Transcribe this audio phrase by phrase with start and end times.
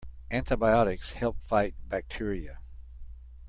[0.31, 2.59] Antibiotics help fight bacteria.